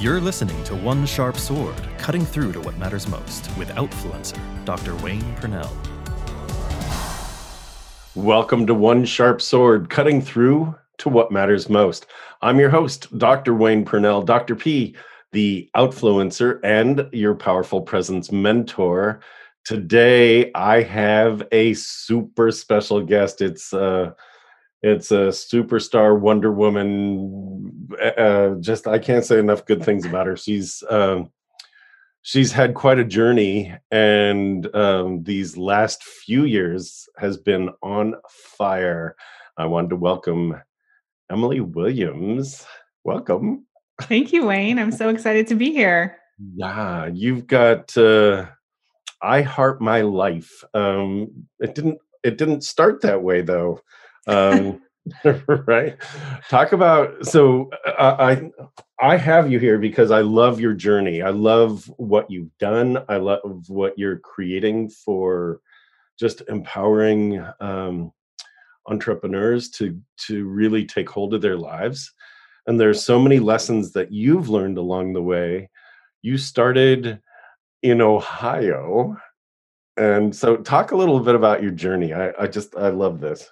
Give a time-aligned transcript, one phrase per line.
[0.00, 4.94] You're listening to One Sharp Sword, cutting through to what matters most with Outfluencer, Dr.
[4.94, 5.76] Wayne Purnell.
[8.14, 12.06] Welcome to One Sharp Sword, cutting through to what matters most.
[12.42, 13.54] I'm your host, Dr.
[13.54, 14.54] Wayne Purnell, Dr.
[14.54, 14.94] P,
[15.32, 19.18] the Outfluencer and your powerful presence mentor.
[19.64, 23.40] Today, I have a super special guest.
[23.40, 24.12] It's uh,
[24.82, 27.88] it's a superstar Wonder Woman.
[28.00, 30.36] Uh, just I can't say enough good things about her.
[30.36, 31.30] She's um,
[32.22, 39.16] she's had quite a journey, and um, these last few years has been on fire.
[39.56, 40.54] I wanted to welcome
[41.30, 42.64] Emily Williams.
[43.02, 43.66] Welcome.
[44.02, 44.78] Thank you, Wayne.
[44.78, 46.18] I'm so excited to be here.
[46.54, 48.46] Yeah, you've got uh,
[49.20, 50.62] I Heart My Life.
[50.72, 53.80] Um, it didn't it didn't start that way though
[54.28, 54.80] um,
[55.66, 55.96] right?
[56.48, 58.50] Talk about so uh, i
[59.00, 61.22] i have you here because i love your journey.
[61.22, 62.98] I love what you've done.
[63.08, 65.60] I love what you're creating for
[66.18, 68.12] just empowering um,
[68.88, 72.12] entrepreneurs to to really take hold of their lives.
[72.66, 75.70] And there's so many lessons that you've learned along the way.
[76.20, 77.20] You started
[77.82, 79.16] in ohio
[79.96, 82.12] and so talk a little bit about your journey.
[82.12, 83.48] I, I just i love this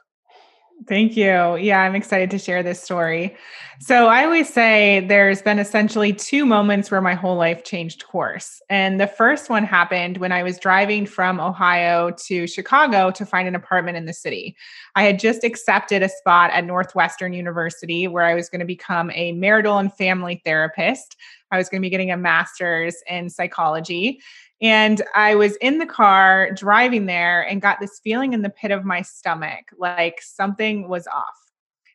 [0.84, 1.56] Thank you.
[1.56, 3.34] Yeah, I'm excited to share this story.
[3.80, 8.60] So, I always say there's been essentially two moments where my whole life changed course.
[8.70, 13.48] And the first one happened when I was driving from Ohio to Chicago to find
[13.48, 14.56] an apartment in the city.
[14.94, 19.10] I had just accepted a spot at Northwestern University where I was going to become
[19.12, 21.16] a marital and family therapist.
[21.50, 24.20] I was going to be getting a master's in psychology.
[24.62, 28.70] And I was in the car driving there and got this feeling in the pit
[28.70, 31.24] of my stomach like something was off.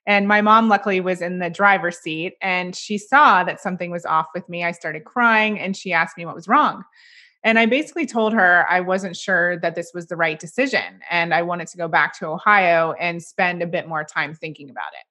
[0.05, 4.05] And my mom, luckily, was in the driver's seat and she saw that something was
[4.05, 4.63] off with me.
[4.63, 6.83] I started crying and she asked me what was wrong.
[7.43, 11.33] And I basically told her I wasn't sure that this was the right decision and
[11.33, 14.93] I wanted to go back to Ohio and spend a bit more time thinking about
[14.93, 15.05] it.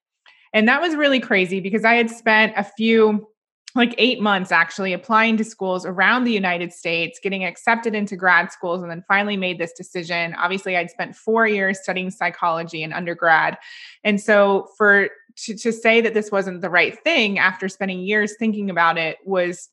[0.53, 3.29] And that was really crazy because I had spent a few
[3.75, 8.51] like eight months actually applying to schools around the United States, getting accepted into grad
[8.51, 10.35] schools, and then finally made this decision.
[10.35, 13.59] Obviously, I'd spent four years studying psychology in undergrad.
[14.05, 15.11] And so for
[15.45, 19.19] to, to say that this wasn't the right thing after spending years thinking about it
[19.25, 19.69] was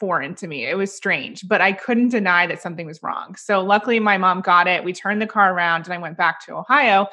[0.00, 0.66] foreign to me.
[0.66, 3.36] It was strange, but I couldn't deny that something was wrong.
[3.36, 4.82] So luckily my mom got it.
[4.82, 7.06] We turned the car around and I went back to Ohio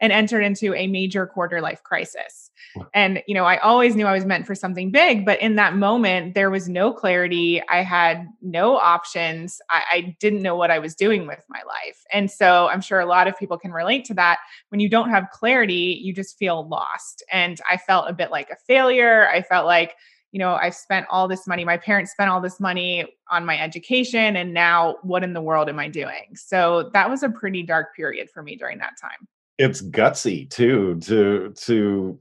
[0.00, 2.50] and entered into a major quarter life crisis.
[2.92, 5.76] And you know, I always knew I was meant for something big, but in that
[5.76, 7.62] moment there was no clarity.
[7.68, 9.60] I had no options.
[9.70, 12.02] I, I didn't know what I was doing with my life.
[12.12, 14.38] And so I'm sure a lot of people can relate to that.
[14.70, 17.22] When you don't have clarity, you just feel lost.
[17.30, 19.28] And I felt a bit like a failure.
[19.28, 19.94] I felt like
[20.32, 21.64] you know, I've spent all this money.
[21.64, 24.34] My parents spent all this money on my education.
[24.34, 26.34] And now what in the world am I doing?
[26.34, 29.28] So that was a pretty dark period for me during that time.
[29.58, 32.18] It's gutsy too, to, to,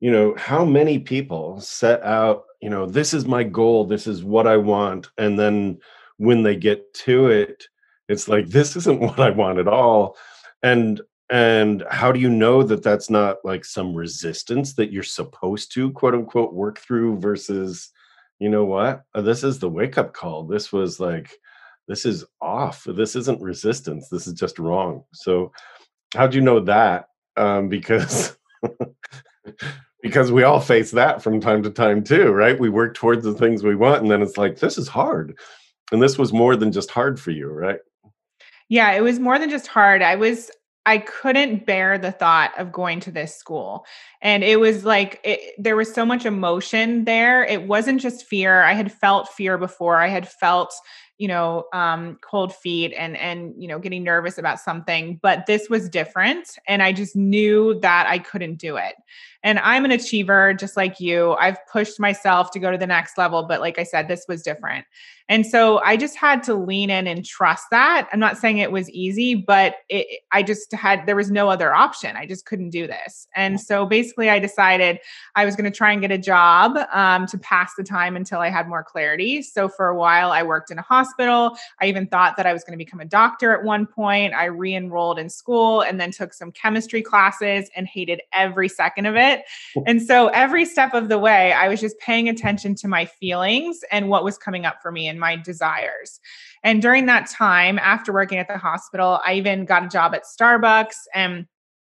[0.00, 4.22] you know, how many people set out, you know, this is my goal, this is
[4.22, 5.08] what I want.
[5.16, 5.78] And then
[6.18, 7.64] when they get to it,
[8.10, 10.16] it's like, this isn't what I want at all.
[10.62, 15.72] And and how do you know that that's not like some resistance that you're supposed
[15.74, 17.90] to quote unquote work through versus
[18.38, 19.02] you know what?
[19.14, 20.44] Uh, this is the wake up call.
[20.44, 21.36] This was like
[21.86, 22.84] this is off.
[22.84, 24.08] This isn't resistance.
[24.08, 25.04] This is just wrong.
[25.12, 25.52] So
[26.14, 27.08] how do you know that?
[27.36, 28.36] Um, because
[30.02, 32.58] because we all face that from time to time too right?
[32.58, 35.36] We work towards the things we want and then it's like this is hard.
[35.92, 37.80] And this was more than just hard for you right?
[38.70, 40.02] Yeah, it was more than just hard.
[40.02, 40.50] I was
[40.88, 43.84] I couldn't bear the thought of going to this school.
[44.22, 47.44] And it was like it, there was so much emotion there.
[47.44, 48.62] It wasn't just fear.
[48.62, 49.98] I had felt fear before.
[49.98, 50.72] I had felt
[51.18, 55.68] you know um, cold feet and and you know getting nervous about something but this
[55.68, 58.94] was different and i just knew that i couldn't do it
[59.42, 63.18] and i'm an achiever just like you i've pushed myself to go to the next
[63.18, 64.86] level but like i said this was different
[65.28, 68.72] and so i just had to lean in and trust that i'm not saying it
[68.72, 72.70] was easy but it, i just had there was no other option i just couldn't
[72.70, 74.98] do this and so basically i decided
[75.36, 78.40] i was going to try and get a job um, to pass the time until
[78.40, 81.56] i had more clarity so for a while i worked in a hospital.
[81.80, 84.34] I even thought that I was going to become a doctor at one point.
[84.34, 89.06] I re enrolled in school and then took some chemistry classes and hated every second
[89.06, 89.44] of it.
[89.86, 93.84] And so every step of the way, I was just paying attention to my feelings
[93.92, 96.20] and what was coming up for me and my desires.
[96.62, 100.24] And during that time, after working at the hospital, I even got a job at
[100.24, 101.46] Starbucks and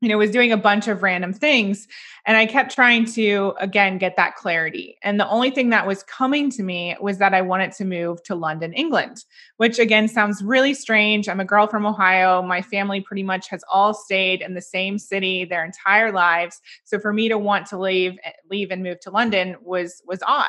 [0.00, 1.87] you know, was doing a bunch of random things.
[2.25, 4.96] And I kept trying to, again, get that clarity.
[5.02, 8.22] And the only thing that was coming to me was that I wanted to move
[8.25, 9.25] to London, England,
[9.58, 11.28] which again sounds really strange.
[11.28, 12.40] I'm a girl from Ohio.
[12.40, 16.61] My family pretty much has all stayed in the same city their entire lives.
[16.84, 20.22] So for me to want to leave, eh, leave and move to London was was
[20.26, 20.49] odd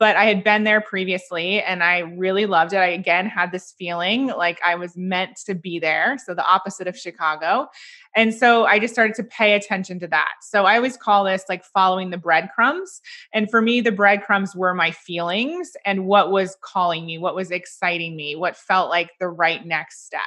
[0.00, 2.78] but I had been there previously and I really loved it.
[2.78, 6.16] I again had this feeling like I was meant to be there.
[6.24, 7.68] So the opposite of Chicago.
[8.16, 10.32] And so I just started to pay attention to that.
[10.40, 13.02] So I always call this like following the breadcrumbs.
[13.34, 17.50] And for me, the breadcrumbs were my feelings and what was calling me, what was
[17.50, 20.22] exciting me, what felt like the right next step.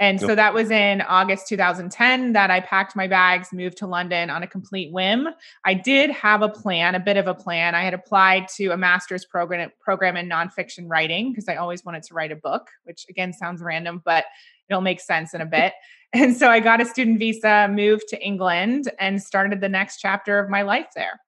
[0.00, 4.30] And so that was in August 2010 that I packed my bags, moved to London
[4.30, 5.28] on a complete whim.
[5.66, 7.74] I did have a plan, a bit of a plan.
[7.74, 12.02] I had applied to a master's program program in nonfiction writing because I always wanted
[12.04, 14.24] to write a book, which again sounds random, but
[14.70, 15.74] it'll make sense in a bit.
[16.12, 20.40] And so I got a student visa, moved to England, and started the next chapter
[20.40, 21.20] of my life there.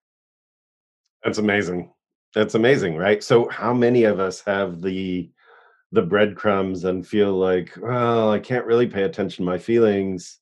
[1.22, 1.92] That's amazing.
[2.34, 3.22] That's amazing, right?
[3.22, 5.30] So, how many of us have the
[5.92, 10.38] the breadcrumbs and feel like, well, I can't really pay attention to my feelings.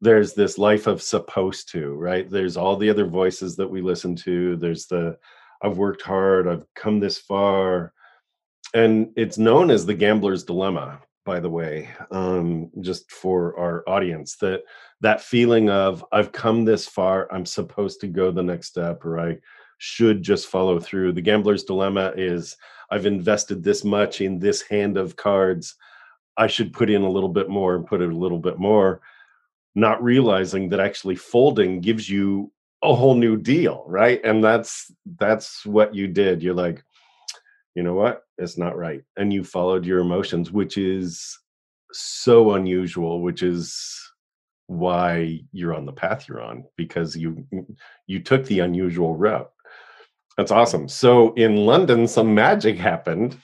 [0.00, 2.30] There's this life of supposed to, right?
[2.30, 4.56] There's all the other voices that we listen to.
[4.56, 5.18] There's the,
[5.62, 7.92] I've worked hard, I've come this far.
[8.74, 14.36] And it's known as the gambler's dilemma, by the way, um, just for our audience,
[14.36, 14.62] that
[15.00, 19.18] that feeling of I've come this far, I'm supposed to go the next step, or
[19.18, 19.38] I
[19.78, 21.12] should just follow through.
[21.12, 22.56] The gambler's dilemma is
[22.90, 25.74] I've invested this much in this hand of cards.
[26.36, 29.00] I should put in a little bit more and put in a little bit more,
[29.74, 32.52] not realizing that actually folding gives you
[32.82, 34.20] a whole new deal, right?
[34.24, 36.42] And that's that's what you did.
[36.42, 36.84] You're like,
[37.74, 38.22] you know what?
[38.38, 39.02] It's not right.
[39.16, 41.38] And you followed your emotions, which is
[41.92, 44.06] so unusual, which is
[44.68, 47.46] why you're on the path you're on because you
[48.08, 49.50] you took the unusual route
[50.36, 50.88] that's awesome.
[50.88, 53.36] So in London, some magic happened.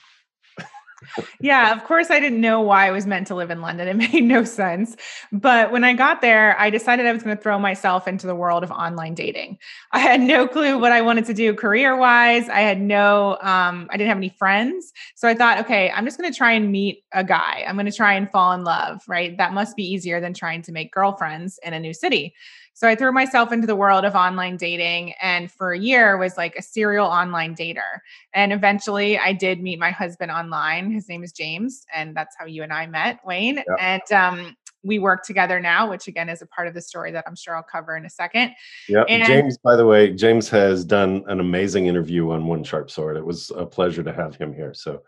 [1.40, 3.88] yeah, of course, I didn't know why I was meant to live in London.
[3.88, 4.96] It made no sense.
[5.30, 8.34] But when I got there, I decided I was going to throw myself into the
[8.34, 9.58] world of online dating.
[9.92, 12.48] I had no clue what I wanted to do career wise.
[12.48, 14.92] I had no, um, I didn't have any friends.
[15.14, 17.64] So I thought, okay, I'm just going to try and meet a guy.
[17.66, 19.36] I'm going to try and fall in love, right?
[19.38, 22.34] That must be easier than trying to make girlfriends in a new city.
[22.74, 26.36] So I threw myself into the world of online dating and for a year was
[26.36, 28.00] like a serial online dater.
[28.34, 30.90] And eventually I did meet my husband online.
[30.90, 33.56] His name is James and that's how you and I met, Wayne.
[33.56, 33.66] Yep.
[33.78, 37.24] And um, we work together now, which again is a part of the story that
[37.26, 38.52] I'm sure I'll cover in a second.
[38.88, 39.04] Yeah.
[39.06, 43.16] James, by the way, James has done an amazing interview on One Sharp Sword.
[43.16, 44.74] It was a pleasure to have him here.
[44.74, 45.02] So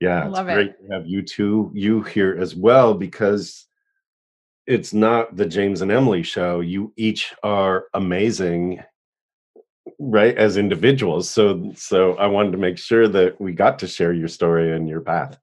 [0.00, 0.86] yeah, it's great it.
[0.86, 3.66] to have you two, you here as well, because
[4.66, 6.60] it's not the James and Emily show.
[6.60, 8.82] You each are amazing,
[9.98, 11.30] right, as individuals.
[11.30, 14.88] So, so I wanted to make sure that we got to share your story and
[14.88, 15.38] your path.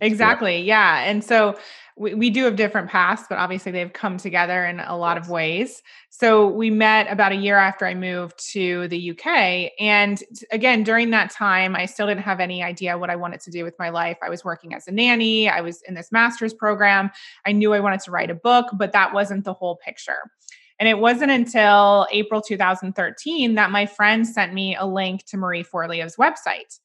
[0.00, 0.60] Exactly.
[0.60, 1.00] Yeah.
[1.04, 1.56] And so
[1.98, 5.28] we, we do have different paths, but obviously they've come together in a lot of
[5.28, 5.82] ways.
[6.10, 9.72] So we met about a year after I moved to the UK.
[9.80, 10.22] And
[10.52, 13.64] again, during that time, I still didn't have any idea what I wanted to do
[13.64, 14.18] with my life.
[14.22, 17.10] I was working as a nanny, I was in this master's program.
[17.46, 20.30] I knew I wanted to write a book, but that wasn't the whole picture.
[20.78, 25.64] And it wasn't until April 2013 that my friend sent me a link to Marie
[25.64, 26.78] Forleo's website.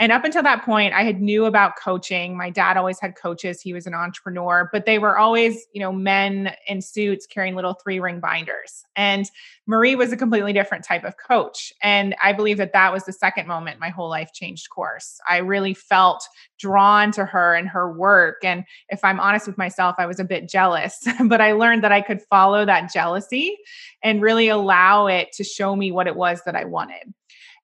[0.00, 2.36] And up until that point, I had knew about coaching.
[2.36, 3.60] My dad always had coaches.
[3.60, 7.74] He was an entrepreneur, but they were always, you know, men in suits carrying little
[7.74, 8.84] three ring binders.
[8.94, 9.28] And
[9.66, 11.72] Marie was a completely different type of coach.
[11.82, 15.20] And I believe that that was the second moment my whole life changed course.
[15.28, 16.26] I really felt
[16.60, 18.44] drawn to her and her work.
[18.44, 21.92] And if I'm honest with myself, I was a bit jealous, but I learned that
[21.92, 23.56] I could follow that jealousy
[24.02, 27.12] and really allow it to show me what it was that I wanted.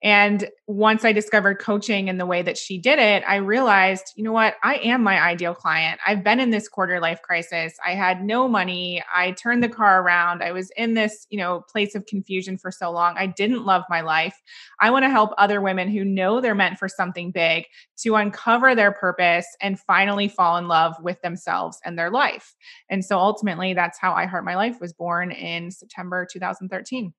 [0.04, 4.23] And once I discovered coaching and the way that she did it, I realized, you
[4.23, 4.56] know what?
[4.62, 5.99] I am my ideal client.
[6.06, 7.73] I've been in this quarter life crisis.
[7.84, 9.02] I had no money.
[9.14, 10.42] I turned the car around.
[10.42, 13.14] I was in this, you know, place of confusion for so long.
[13.16, 14.38] I didn't love my life.
[14.78, 17.64] I want to help other women who know they're meant for something big
[18.02, 22.54] to uncover their purpose and finally fall in love with themselves and their life.
[22.90, 27.14] And so ultimately, that's how I Heart My Life was born in September 2013.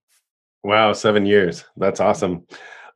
[0.65, 1.63] Wow, seven years.
[1.77, 2.47] That's awesome.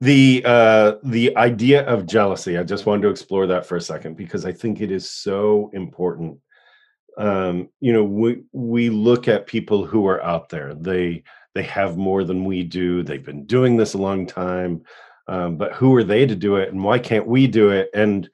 [0.01, 4.17] The uh the idea of jealousy, I just wanted to explore that for a second
[4.17, 6.39] because I think it is so important.
[7.19, 10.73] Um, you know, we we look at people who are out there.
[10.73, 11.21] They
[11.53, 13.03] they have more than we do.
[13.03, 14.81] They've been doing this a long time.
[15.27, 17.91] Um, but who are they to do it and why can't we do it?
[17.93, 18.27] And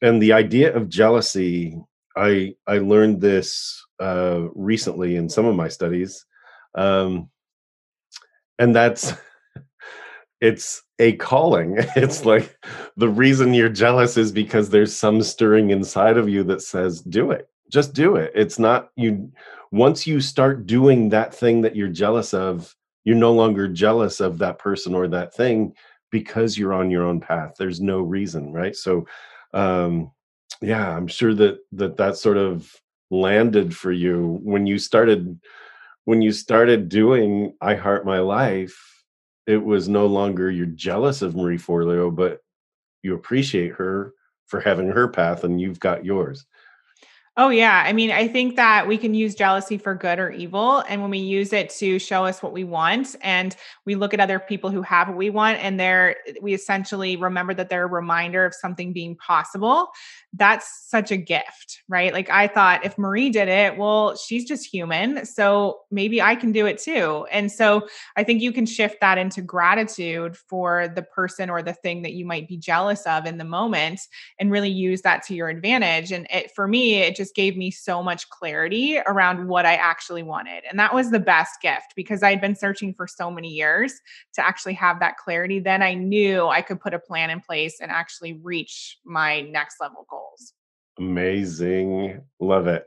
[0.00, 1.76] and the idea of jealousy,
[2.16, 6.24] I I learned this uh, recently in some of my studies,
[6.74, 7.28] um,
[8.58, 9.12] and that's
[10.40, 11.78] it's a calling.
[11.96, 12.56] It's like
[12.96, 17.30] the reason you're jealous is because there's some stirring inside of you that says, "Do
[17.30, 19.32] it, just do it." It's not you.
[19.72, 24.38] Once you start doing that thing that you're jealous of, you're no longer jealous of
[24.38, 25.74] that person or that thing
[26.10, 27.54] because you're on your own path.
[27.58, 28.76] There's no reason, right?
[28.76, 29.06] So,
[29.52, 30.12] um,
[30.62, 32.72] yeah, I'm sure that that that sort of
[33.10, 35.38] landed for you when you started
[36.04, 39.02] when you started doing I Heart My Life.
[39.46, 42.38] It was no longer you're jealous of Marie Forleo, but
[43.02, 44.14] you appreciate her
[44.46, 46.46] for having her path and you've got yours.
[47.36, 47.82] Oh, yeah.
[47.84, 50.84] I mean, I think that we can use jealousy for good or evil.
[50.88, 54.20] And when we use it to show us what we want, and we look at
[54.20, 57.88] other people who have what we want, and they're, we essentially remember that they're a
[57.88, 59.88] reminder of something being possible,
[60.36, 62.12] that's such a gift, right?
[62.12, 65.26] Like I thought if Marie did it, well, she's just human.
[65.26, 67.26] So maybe I can do it too.
[67.32, 71.72] And so I think you can shift that into gratitude for the person or the
[71.72, 74.00] thing that you might be jealous of in the moment
[74.38, 76.10] and really use that to your advantage.
[76.12, 80.22] And it, for me, it just gave me so much clarity around what I actually
[80.22, 80.64] wanted.
[80.68, 83.94] And that was the best gift because I'd been searching for so many years
[84.34, 85.60] to actually have that clarity.
[85.60, 89.76] Then I knew I could put a plan in place and actually reach my next
[89.80, 90.52] level goals.
[90.98, 92.22] Amazing.
[92.40, 92.86] Love it.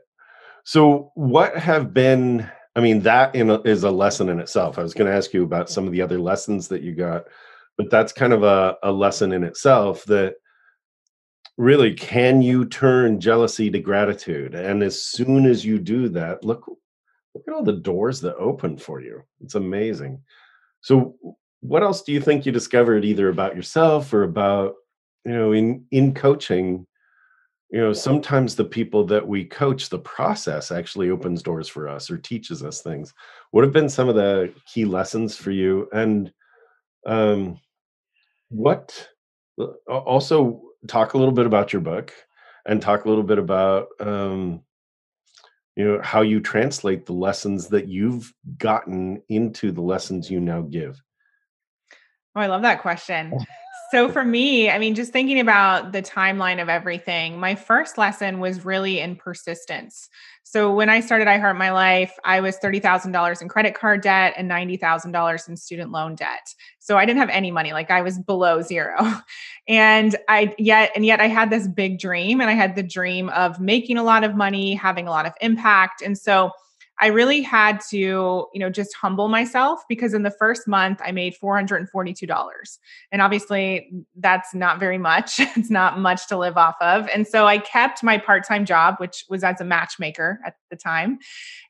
[0.64, 4.78] So, what have been, I mean, that in a, is a lesson in itself.
[4.78, 7.24] I was going to ask you about some of the other lessons that you got,
[7.76, 10.34] but that's kind of a, a lesson in itself that
[11.58, 14.54] really can you turn jealousy to gratitude?
[14.54, 16.64] And as soon as you do that, look,
[17.34, 19.22] look at all the doors that open for you.
[19.42, 20.22] It's amazing.
[20.80, 21.16] So,
[21.60, 24.74] what else do you think you discovered either about yourself or about,
[25.24, 26.86] you know, in in coaching
[27.70, 32.10] you know sometimes the people that we coach the process actually opens doors for us
[32.10, 33.12] or teaches us things
[33.50, 36.32] what have been some of the key lessons for you and
[37.06, 37.58] um
[38.48, 39.08] what
[39.60, 42.12] uh, also talk a little bit about your book
[42.66, 44.62] and talk a little bit about um
[45.76, 50.60] you know how you translate the lessons that you've gotten into the lessons you now
[50.62, 51.00] give.
[52.34, 53.32] Oh i love that question
[53.90, 58.38] so for me, I mean, just thinking about the timeline of everything, my first lesson
[58.38, 60.10] was really in persistence.
[60.42, 64.34] So when I started I Heart My Life, I was $30,000 in credit card debt
[64.36, 66.54] and $90,000 in student loan debt.
[66.78, 68.96] So I didn't have any money, like I was below zero.
[69.70, 73.28] And I yet and yet I had this big dream and I had the dream
[73.28, 76.00] of making a lot of money, having a lot of impact.
[76.00, 76.52] And so
[77.00, 81.12] I really had to, you know, just humble myself because in the first month I
[81.12, 82.78] made $442.
[83.12, 85.38] And obviously that's not very much.
[85.38, 87.08] it's not much to live off of.
[87.14, 91.18] And so I kept my part-time job, which was as a matchmaker at the time.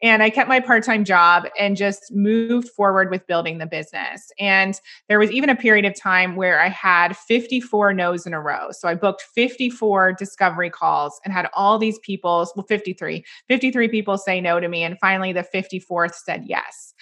[0.02, 4.30] And I kept my part-time job and just moved forward with building the business.
[4.38, 8.40] And there was even a period of time where I had 54 no's in a
[8.40, 8.68] row.
[8.70, 14.16] So I booked 54 discovery calls and had all these people, well 53, 53 people
[14.16, 16.94] say no to me and finally finally the 54th said yes.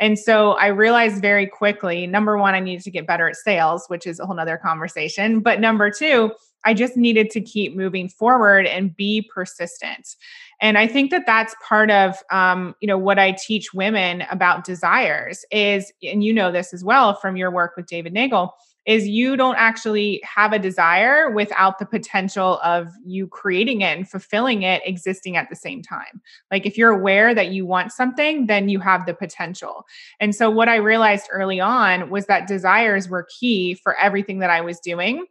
[0.00, 3.84] And so I realized very quickly number one, I needed to get better at sales,
[3.88, 5.40] which is a whole nother conversation.
[5.40, 6.32] But number two,
[6.64, 10.16] I just needed to keep moving forward and be persistent.
[10.60, 14.64] And I think that that's part of, um, you know, what I teach women about
[14.64, 18.50] desires is, and you know this as well from your work with David Neagle,
[18.86, 24.08] is you don't actually have a desire without the potential of you creating it and
[24.08, 26.20] fulfilling it existing at the same time.
[26.50, 29.86] Like if you're aware that you want something, then you have the potential.
[30.20, 34.50] And so what I realized early on was that desires were key for everything that
[34.50, 35.24] I was doing.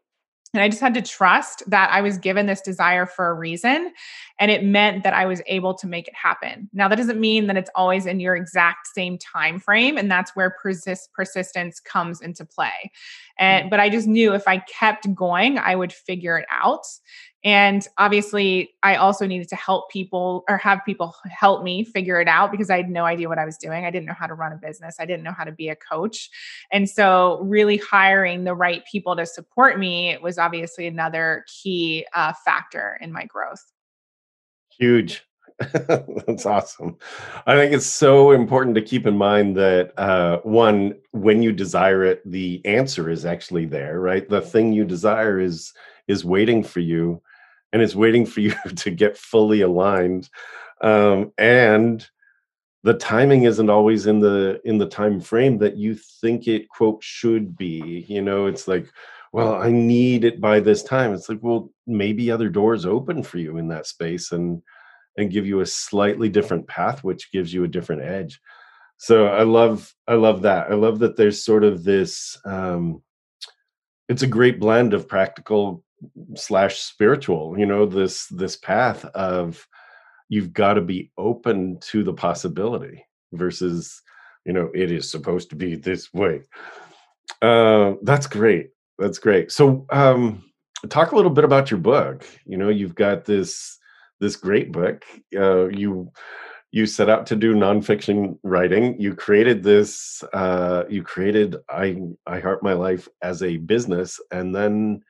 [0.54, 3.92] And I just had to trust that I was given this desire for a reason.
[4.40, 6.70] And it meant that I was able to make it happen.
[6.74, 9.98] Now, that doesn't mean that it's always in your exact same time frame.
[9.98, 12.92] And that's where persist- persistence comes into play.
[13.40, 13.70] And mm.
[13.72, 16.86] but I just knew if I kept going, I would figure it out.
[17.44, 22.28] And obviously, I also needed to help people or have people help me figure it
[22.28, 23.86] out because I had no idea what I was doing.
[23.86, 25.76] I didn't know how to run a business, I didn't know how to be a
[25.76, 26.30] coach.
[26.72, 32.34] And so, really hiring the right people to support me was obviously another key uh,
[32.46, 33.64] factor in my growth.
[34.70, 35.24] Huge.
[35.74, 36.98] That's awesome.
[37.46, 42.04] I think it's so important to keep in mind that uh, one, when you desire
[42.04, 44.28] it, the answer is actually there, right?
[44.28, 45.74] The thing you desire is
[46.08, 47.22] is waiting for you
[47.74, 50.30] and it's waiting for you to get fully aligned
[50.82, 52.08] um, and
[52.84, 57.02] the timing isn't always in the in the time frame that you think it quote
[57.02, 58.46] should be you know?
[58.46, 58.88] It's like
[59.32, 61.14] well i need it by this time.
[61.14, 64.62] It's like well maybe other doors open for you in that space and
[65.18, 68.40] and give you a slightly different path which gives you a different edge.
[68.98, 70.70] So i love i love that.
[70.70, 73.02] I love that there's sort of this um
[74.10, 75.84] it's a great blend of practical
[76.36, 79.68] slash spiritual you know this this path of
[80.34, 84.02] you've got to be open to the possibility versus
[84.46, 86.42] you know it is supposed to be this way.
[87.42, 88.70] Uh that's great.
[88.98, 89.52] That's great.
[89.52, 90.44] So um
[90.90, 92.26] talk a little bit about your book.
[92.46, 93.78] You know you've got this
[94.20, 95.06] this great book.
[95.36, 96.12] Uh you
[96.72, 99.00] you set out to do nonfiction writing.
[99.00, 104.56] You created this uh you created i i heart my life as a business and
[104.56, 105.04] then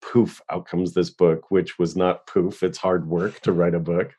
[0.00, 3.80] poof out comes this book which was not poof it's hard work to write a
[3.80, 4.14] book.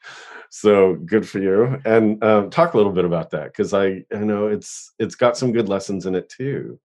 [0.50, 1.80] So good for you.
[1.86, 5.38] And um, talk a little bit about that because i i know it's it's got
[5.38, 6.80] some good lessons in it too.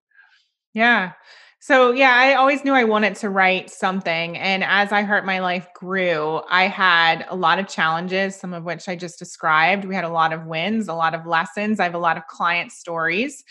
[0.73, 1.13] Yeah.
[1.59, 5.39] So yeah i always knew i wanted to write something and as i heart my
[5.39, 9.85] life grew i had a lot of challenges some of which i just described.
[9.85, 11.79] We had a lot of wins a lot of lessons.
[11.79, 13.43] I have a lot of client stories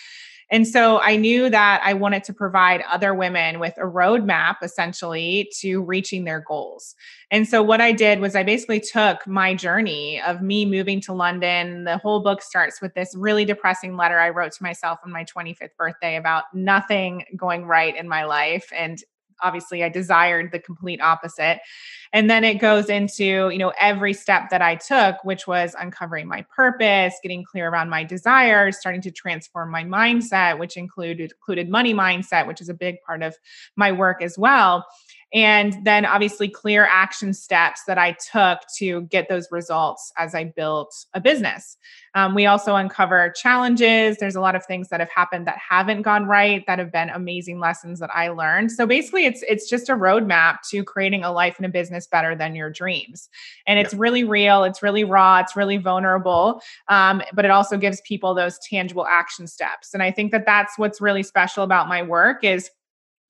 [0.50, 5.50] and so I knew that I wanted to provide other women with a roadmap essentially
[5.60, 6.94] to reaching their goals.
[7.30, 11.12] And so what I did was I basically took my journey of me moving to
[11.12, 11.84] London.
[11.84, 15.24] The whole book starts with this really depressing letter I wrote to myself on my
[15.24, 18.98] 25th birthday about nothing going right in my life and
[19.44, 21.60] obviously I desired the complete opposite.
[22.12, 26.28] And then it goes into, you know, every step that I took, which was uncovering
[26.28, 31.68] my purpose, getting clear around my desires, starting to transform my mindset, which included included
[31.68, 33.34] money mindset, which is a big part of
[33.76, 34.86] my work as well
[35.34, 40.44] and then obviously clear action steps that I took to get those results as I
[40.44, 41.76] built a business.
[42.14, 44.18] Um, we also uncover challenges.
[44.18, 47.10] There's a lot of things that have happened that haven't gone right that have been
[47.10, 48.70] amazing lessons that I learned.
[48.70, 52.36] So basically, it's it's just a roadmap to creating a life and a business better
[52.36, 53.28] than your dreams.
[53.66, 54.00] And it's yeah.
[54.00, 54.62] really real.
[54.62, 55.40] It's really raw.
[55.40, 56.62] It's really vulnerable.
[56.86, 59.92] Um, but it also gives people those tangible action steps.
[59.92, 62.70] And I think that that's what's really special about my work is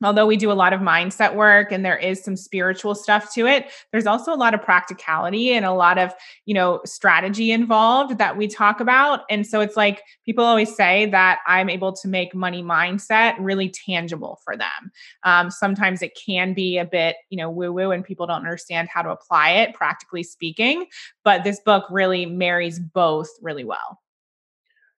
[0.04, 3.46] although we do a lot of mindset work and there is some spiritual stuff to
[3.46, 6.12] it there's also a lot of practicality and a lot of
[6.46, 9.20] you know strategy involved that we talk about.
[9.30, 13.70] And so it's like people always say that i'm able to make money mindset really
[13.70, 14.92] tangible for them.
[15.22, 18.88] Um, sometimes it can be a bit you know woo woo and people don't understand
[18.88, 20.86] how to apply it practically speaking
[21.24, 24.00] but this book really marries both really well.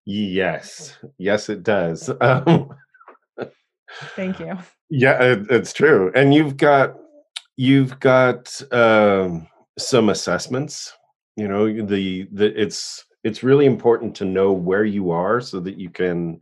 [0.04, 0.96] Yes.
[1.18, 2.10] Yes it does.
[2.20, 2.74] Um,
[4.14, 4.56] Thank you.
[4.90, 6.12] Yeah, it, it's true.
[6.14, 6.96] And you've got
[7.56, 10.92] you've got um, some assessments.
[11.36, 15.78] You know, the the it's it's really important to know where you are so that
[15.78, 16.40] you can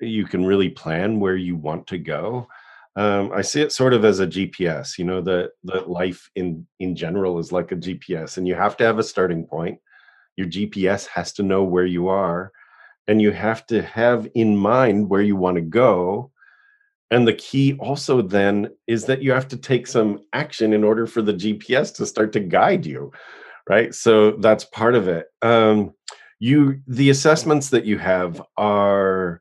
[0.00, 2.46] you can really plan where you want to go.
[2.96, 4.98] Um, I see it sort of as a GPS.
[4.98, 8.76] You know, that that life in in general is like a GPS, and you have
[8.78, 9.78] to have a starting point.
[10.36, 12.52] Your GPS has to know where you are,
[13.06, 16.30] and you have to have in mind where you want to go
[17.10, 21.06] and the key also then is that you have to take some action in order
[21.06, 23.12] for the GPS to start to guide you,
[23.68, 23.94] right?
[23.94, 25.26] So that's part of it.
[25.40, 25.94] Um,
[26.38, 29.40] you the assessments that you have are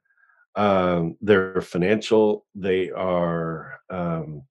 [0.56, 2.46] um, they're financial.
[2.56, 4.44] They are um,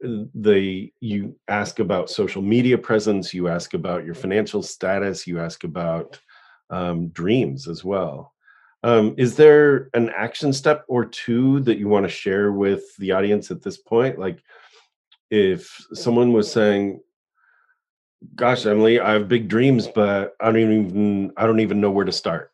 [0.00, 3.34] they you ask about social media presence.
[3.34, 5.26] You ask about your financial status.
[5.26, 6.18] You ask about
[6.70, 8.32] um, dreams as well.
[8.82, 13.12] Um, is there an action step or two that you want to share with the
[13.12, 14.18] audience at this point?
[14.18, 14.42] Like,
[15.30, 17.00] if someone was saying,
[18.34, 22.06] "Gosh, Emily, I have big dreams, but I don't even I don't even know where
[22.06, 22.52] to start,"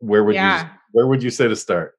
[0.00, 0.64] where would yeah.
[0.64, 1.96] you where would you say to start?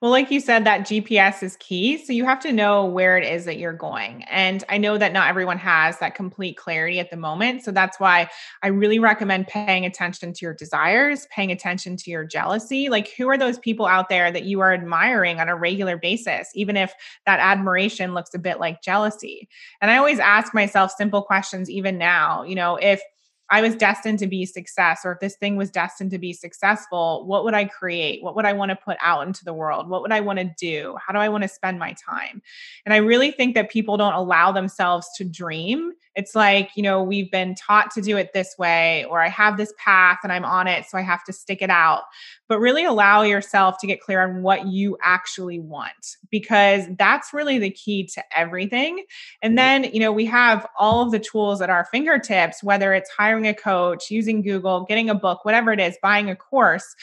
[0.00, 1.98] Well, like you said, that GPS is key.
[1.98, 4.22] So you have to know where it is that you're going.
[4.30, 7.64] And I know that not everyone has that complete clarity at the moment.
[7.64, 8.28] So that's why
[8.62, 12.88] I really recommend paying attention to your desires, paying attention to your jealousy.
[12.88, 16.48] Like, who are those people out there that you are admiring on a regular basis,
[16.54, 16.94] even if
[17.26, 19.48] that admiration looks a bit like jealousy?
[19.80, 23.02] And I always ask myself simple questions, even now, you know, if
[23.50, 27.24] I was destined to be success, or if this thing was destined to be successful,
[27.26, 28.22] what would I create?
[28.22, 29.88] What would I want to put out into the world?
[29.88, 30.96] What would I want to do?
[31.04, 32.42] How do I want to spend my time?
[32.84, 37.00] And I really think that people don't allow themselves to dream it's like, you know,
[37.00, 40.44] we've been taught to do it this way, or I have this path and I'm
[40.44, 42.02] on it, so I have to stick it out.
[42.48, 47.58] But really allow yourself to get clear on what you actually want, because that's really
[47.58, 49.04] the key to everything.
[49.42, 49.56] And mm-hmm.
[49.56, 53.46] then, you know, we have all of the tools at our fingertips, whether it's hiring
[53.46, 56.94] a coach, using Google, getting a book, whatever it is, buying a course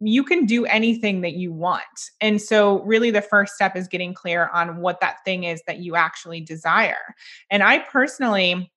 [0.00, 2.10] you can do anything that you want.
[2.20, 5.80] And so, really, the first step is getting clear on what that thing is that
[5.80, 7.14] you actually desire.
[7.50, 8.72] And I personally,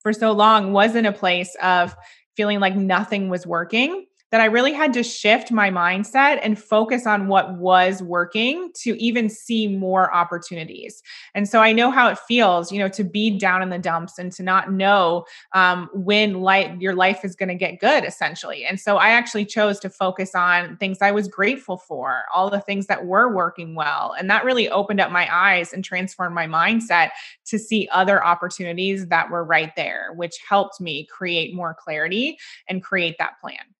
[0.00, 1.94] for so long was in a place of
[2.36, 7.06] feeling like nothing was working that I really had to shift my mindset and focus
[7.06, 11.02] on what was working to even see more opportunities.
[11.34, 14.18] And so I know how it feels, you know, to be down in the dumps
[14.18, 18.64] and to not know um, when light your life is going to get good, essentially.
[18.64, 22.60] And so I actually chose to focus on things I was grateful for, all the
[22.60, 26.46] things that were working well, and that really opened up my eyes and transformed my
[26.46, 27.10] mindset
[27.44, 32.82] to see other opportunities that were right there, which helped me create more clarity and
[32.82, 33.71] create that plan.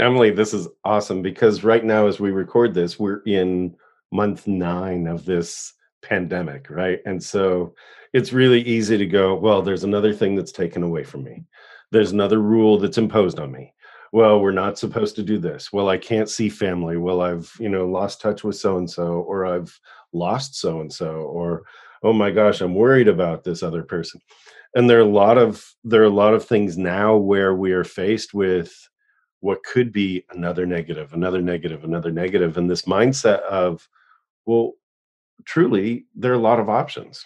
[0.00, 3.74] Emily, this is awesome because right now, as we record this, we're in
[4.12, 7.00] month nine of this pandemic, right?
[7.04, 7.74] And so
[8.12, 11.44] it's really easy to go, well, there's another thing that's taken away from me.
[11.90, 13.74] There's another rule that's imposed on me.
[14.12, 15.72] Well, we're not supposed to do this.
[15.72, 16.96] Well, I can't see family.
[16.96, 19.78] Well, I've, you know, lost touch with so and so, or I've
[20.12, 21.64] lost so and so, or
[22.02, 24.20] oh my gosh, I'm worried about this other person.
[24.74, 27.72] And there are a lot of there are a lot of things now where we
[27.72, 28.74] are faced with
[29.40, 33.88] what could be another negative, another negative, another negative, and this mindset of,
[34.46, 34.72] well,
[35.44, 37.24] truly, there are a lot of options.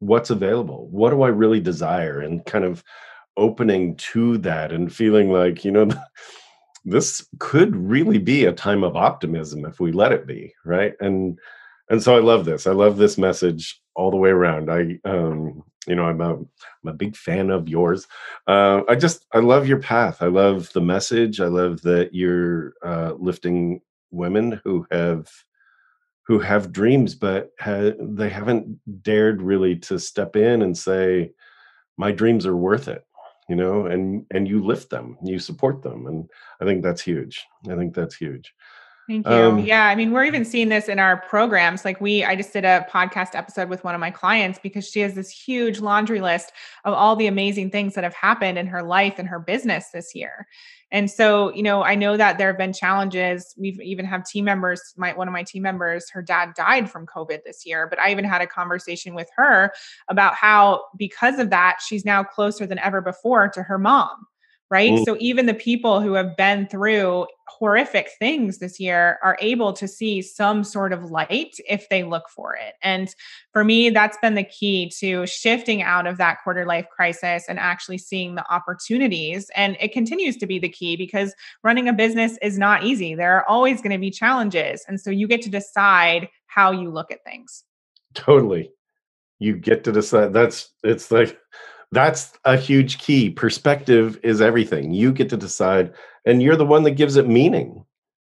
[0.00, 0.88] What's available?
[0.90, 2.20] What do I really desire?
[2.20, 2.82] And kind of
[3.36, 5.88] opening to that and feeling like, you know,
[6.84, 10.94] this could really be a time of optimism if we let it be, right?
[11.00, 11.38] And
[11.90, 12.66] and so I love this.
[12.66, 14.70] I love this message all the way around.
[14.70, 16.48] I um you know i'm a, I'm
[16.86, 18.06] a big fan of yours.
[18.46, 20.22] Uh, i just i love your path.
[20.22, 21.40] I love the message.
[21.40, 25.28] I love that you're uh, lifting women who have
[26.26, 31.30] who have dreams but ha- they haven't dared really to step in and say
[31.98, 33.04] my dreams are worth it
[33.48, 37.44] you know and and you lift them you support them and i think that's huge.
[37.68, 38.54] I think that's huge
[39.06, 39.32] Thank you.
[39.32, 41.84] Um, yeah, I mean, we're even seeing this in our programs.
[41.84, 45.00] Like we I just did a podcast episode with one of my clients because she
[45.00, 46.52] has this huge laundry list
[46.84, 50.14] of all the amazing things that have happened in her life and her business this
[50.14, 50.46] year.
[50.90, 53.54] And so, you know, I know that there have been challenges.
[53.58, 57.04] We've even have team members, my one of my team members, her dad died from
[57.04, 59.74] COVID this year, but I even had a conversation with her
[60.08, 64.26] about how because of that, she's now closer than ever before to her mom
[64.70, 64.92] right?
[64.92, 65.04] Mm.
[65.04, 69.86] So even the people who have been through horrific things this year are able to
[69.86, 72.74] see some sort of light if they look for it.
[72.82, 73.14] And
[73.52, 77.58] for me, that's been the key to shifting out of that quarter life crisis and
[77.58, 79.50] actually seeing the opportunities.
[79.54, 83.14] And it continues to be the key because running a business is not easy.
[83.14, 84.84] There are always going to be challenges.
[84.88, 87.64] And so you get to decide how you look at things.
[88.14, 88.70] Totally.
[89.38, 90.32] You get to decide.
[90.32, 91.38] That's, it's like,
[91.94, 93.30] that's a huge key.
[93.30, 94.92] Perspective is everything.
[94.92, 95.92] You get to decide,
[96.24, 97.84] and you're the one that gives it meaning,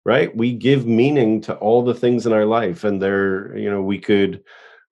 [0.04, 0.34] right?
[0.36, 3.98] We give meaning to all the things in our life, and there, you know, we
[3.98, 4.42] could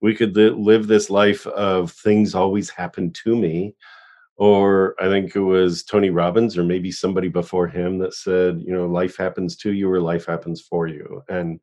[0.01, 3.75] we could live this life of things always happen to me
[4.37, 8.73] or i think it was tony robbins or maybe somebody before him that said you
[8.73, 11.59] know life happens to you or life happens for you and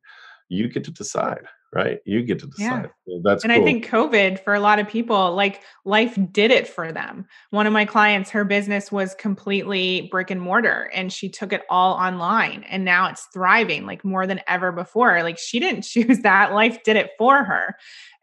[0.49, 1.99] you get to decide right?
[2.05, 2.89] You get to decide.
[3.05, 3.17] Yeah.
[3.23, 3.61] That's and cool.
[3.61, 7.25] I think COVID for a lot of people, like life did it for them.
[7.51, 11.63] One of my clients, her business was completely brick and mortar, and she took it
[11.69, 15.23] all online, and now it's thriving like more than ever before.
[15.23, 17.75] Like she didn't choose that; life did it for her,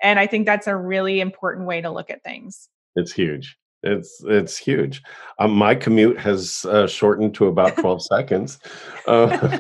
[0.03, 2.69] and I think that's a really important way to look at things.
[2.97, 3.57] It's huge.
[3.85, 5.03] It's it's huge.
[5.39, 8.59] Um, my commute has uh, shortened to about twelve seconds.
[9.07, 9.59] Uh,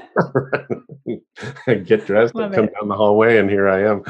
[1.66, 2.74] get dressed Love and come it.
[2.78, 4.02] down the hallway, and here I am.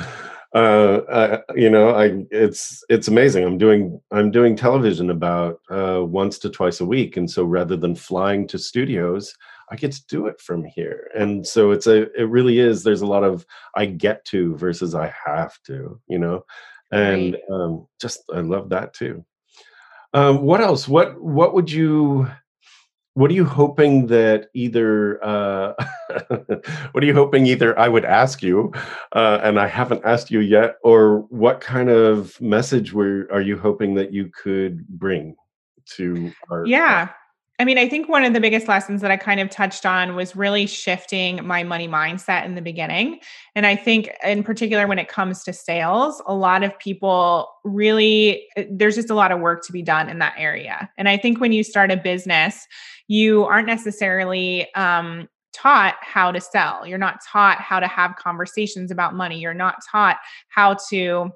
[0.55, 3.45] Uh, uh, you know, I it's it's amazing.
[3.45, 7.77] I'm doing I'm doing television about uh, once to twice a week, and so rather
[7.77, 9.35] than flying to studios,
[9.73, 11.11] I get to do it from here.
[11.17, 12.85] And so it's a it really is.
[12.85, 16.01] There's a lot of I get to versus I have to.
[16.07, 16.45] You know,
[16.93, 17.43] and right.
[17.51, 19.25] um, just I love that too.
[20.15, 20.89] Um, what else?
[20.89, 22.29] What what would you
[23.15, 25.73] what are you hoping that either uh,
[26.93, 28.73] what are you hoping either I would ask you
[29.13, 33.59] uh, and I haven't asked you yet, or what kind of message were are you
[33.59, 35.35] hoping that you could bring
[35.97, 37.11] to our yeah
[37.61, 40.17] I mean, I think one of the biggest lessons that I kind of touched on
[40.17, 43.21] was really shifting my money mindset in the beginning.
[43.55, 48.49] And I think, in particular, when it comes to sales, a lot of people really,
[48.57, 50.91] eh, there's just a lot of work to be done in that area.
[50.99, 52.67] And I think when you start a business,
[53.07, 56.85] you aren't necessarily um, taught how to sell.
[56.85, 59.39] You're not taught how to have conversations about money.
[59.39, 60.17] You're not taught
[60.49, 61.31] how to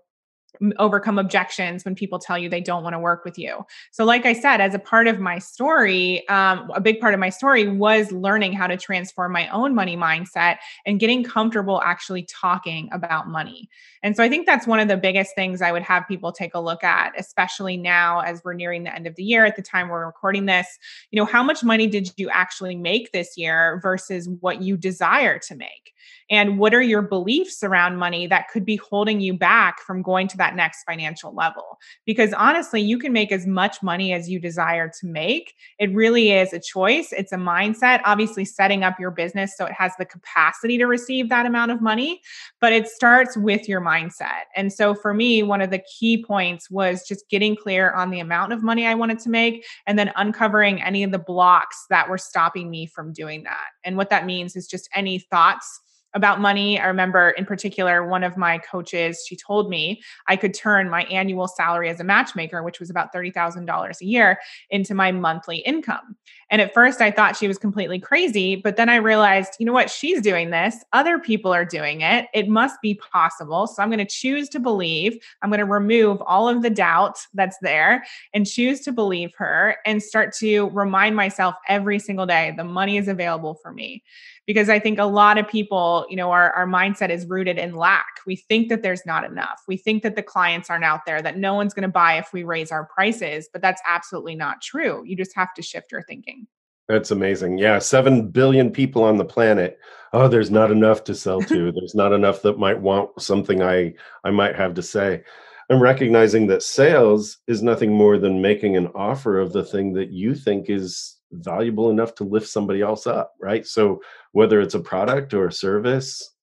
[0.79, 3.65] overcome objections when people tell you they don't want to work with you.
[3.91, 7.21] So, like I said, as a part of my story, um, a big part of
[7.21, 10.57] my story was learning how to transform my own money mindset
[10.87, 13.69] and getting comfortable actually talking about money.
[14.03, 16.55] And so, I think that's one of the biggest things I would have people take
[16.55, 19.63] a look at, especially now as we're nearing the end of the year at the
[19.63, 20.67] time we're recording this.
[21.11, 25.39] You know, how much money did you actually make this year versus what you desire
[25.41, 25.93] to make?
[26.31, 30.29] And what are your beliefs around money that could be holding you back from going
[30.29, 31.79] to that next financial level?
[32.05, 35.55] Because honestly, you can make as much money as you desire to make.
[35.79, 38.01] It really is a choice, it's a mindset.
[38.05, 41.81] Obviously, setting up your business so it has the capacity to receive that amount of
[41.81, 42.21] money,
[42.61, 44.45] but it starts with your mindset.
[44.55, 48.21] And so for me, one of the key points was just getting clear on the
[48.21, 52.09] amount of money I wanted to make and then uncovering any of the blocks that
[52.09, 53.67] were stopping me from doing that.
[53.85, 55.81] And what that means is just any thoughts
[56.14, 56.81] about money.
[56.81, 61.05] I remember in particular, one of my coaches, she told me I could turn my
[61.05, 64.38] annual salary as a matchmaker, which was about $30,000 a year,
[64.71, 66.16] into my monthly income.
[66.51, 69.73] And at first I thought she was completely crazy, but then I realized, you know
[69.73, 69.90] what?
[69.90, 70.77] She's doing this.
[70.92, 72.27] Other people are doing it.
[72.33, 73.66] It must be possible.
[73.66, 75.18] So I'm going to choose to believe.
[75.42, 79.77] I'm going to remove all of the doubt that's there and choose to believe her
[79.85, 84.03] and start to remind myself every single day the money is available for me
[84.49, 87.75] because I think a lot of people, you know, our, our mindset is rooted in
[87.75, 88.07] lack.
[88.27, 89.63] We think that there's not enough.
[89.67, 92.33] We think that the clients aren't out there, that no one's going to buy if
[92.33, 95.03] we raise our prices, but that's absolutely not true.
[95.05, 96.47] You just have to shift your thinking.
[96.89, 97.59] That's amazing.
[97.59, 99.79] Yeah, 7 billion people on the planet.
[100.15, 101.73] Oh, there's not enough to sell to.
[101.77, 105.23] there's not enough that might want something I I might have to say.
[105.71, 110.11] I'm recognizing that sales is nothing more than making an offer of the thing that
[110.11, 113.67] you think is valuable enough to lift somebody else up, right?
[113.67, 114.01] So
[114.33, 116.35] whether it's a product or a service,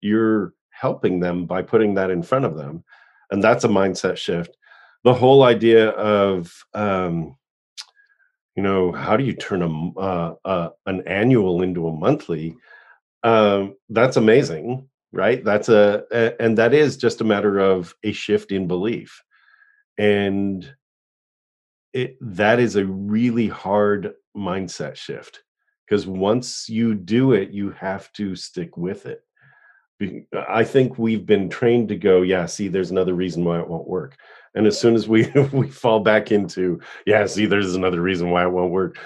[0.00, 2.84] you're helping them by putting that in front of them.
[3.30, 4.56] And that's a mindset shift.
[5.04, 7.36] The whole idea of, um,
[8.56, 12.56] you know, how do you turn a, uh, uh, an annual into a monthly?
[13.22, 15.44] Um, that's amazing, right?
[15.44, 19.22] That's a, a, and that is just a matter of a shift in belief.
[19.98, 20.70] And
[21.94, 25.44] it, that is a really hard mindset shift
[25.86, 29.22] because once you do it you have to stick with it.
[30.48, 33.88] I think we've been trained to go yeah see there's another reason why it won't
[33.88, 34.16] work.
[34.56, 38.44] And as soon as we we fall back into yeah see there's another reason why
[38.44, 38.98] it won't work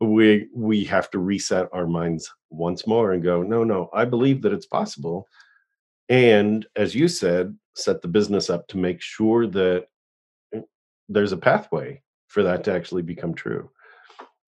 [0.00, 4.42] we we have to reset our minds once more and go no no i believe
[4.42, 5.26] that it's possible.
[6.10, 9.86] And as you said set the business up to make sure that
[10.54, 10.60] eh,
[11.08, 12.02] there's a pathway
[12.34, 13.70] for that to actually become true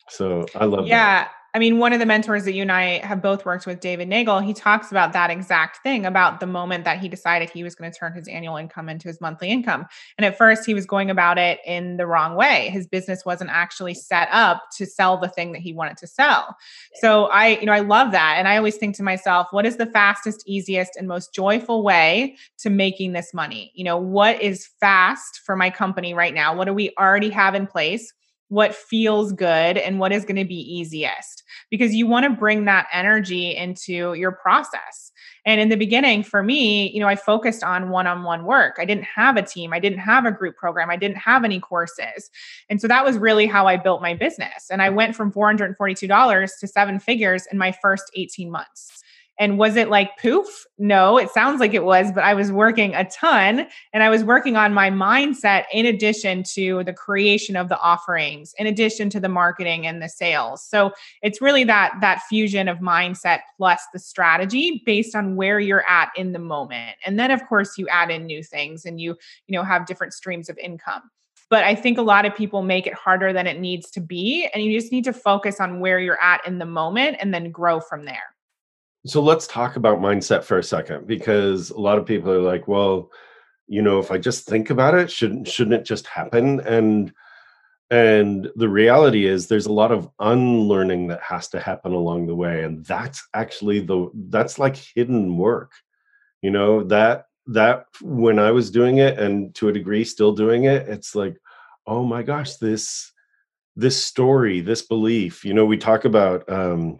[0.09, 1.25] so I love yeah.
[1.25, 1.31] That.
[1.57, 4.09] I mean, one of the mentors that you and I have both worked with, David
[4.09, 7.75] Neagle, he talks about that exact thing about the moment that he decided he was
[7.75, 9.87] going to turn his annual income into his monthly income.
[10.19, 12.69] And at first, he was going about it in the wrong way.
[12.69, 16.55] His business wasn't actually set up to sell the thing that he wanted to sell.
[16.97, 18.35] So I, you know, I love that.
[18.37, 22.37] And I always think to myself, what is the fastest, easiest, and most joyful way
[22.59, 23.73] to making this money?
[23.75, 26.55] You know, what is fast for my company right now?
[26.55, 28.12] What do we already have in place?
[28.49, 32.65] What feels good and what is going to be easiest because you want to bring
[32.65, 35.11] that energy into your process.
[35.45, 38.77] And in the beginning, for me, you know, I focused on one on one work.
[38.79, 41.61] I didn't have a team, I didn't have a group program, I didn't have any
[41.61, 42.31] courses.
[42.69, 44.67] And so that was really how I built my business.
[44.71, 49.05] And I went from $442 to seven figures in my first 18 months.
[49.38, 50.46] And was it like poof?
[50.79, 54.25] No, it sounds like it was, but I was working a ton and I was
[54.25, 59.20] working on my mindset in addition to the creation of the offerings, in addition to
[59.20, 60.64] the marketing and the sales.
[60.64, 65.88] So it's really that that fusion of mindset plus the strategy based on where you're
[65.88, 66.96] at in the moment.
[67.05, 70.14] And then of course you add in new things and you, you know, have different
[70.14, 71.03] streams of income.
[71.49, 74.49] But I think a lot of people make it harder than it needs to be.
[74.53, 77.51] And you just need to focus on where you're at in the moment and then
[77.51, 78.36] grow from there.
[79.07, 82.66] So let's talk about mindset for a second because a lot of people are like,
[82.66, 83.11] well,
[83.69, 86.61] you know, if I just think about it, shouldn't shouldn't it just happen?
[86.61, 87.12] And
[87.90, 92.35] and the reality is there's a lot of unlearning that has to happen along the
[92.35, 95.73] way and that's actually the that's like hidden work.
[96.42, 100.64] You know, that that when I was doing it and to a degree still doing
[100.64, 101.37] it, it's like,
[101.87, 103.12] oh my gosh, this
[103.77, 105.45] this story, this belief.
[105.45, 106.99] You know, we talk about um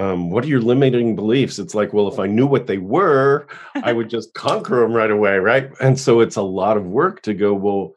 [0.00, 1.58] um, what are your limiting beliefs?
[1.58, 5.10] It's like, well, if I knew what they were, I would just conquer them right
[5.10, 5.70] away, right?
[5.78, 7.92] And so it's a lot of work to go, well,